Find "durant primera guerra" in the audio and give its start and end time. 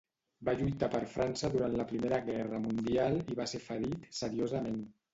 1.57-2.63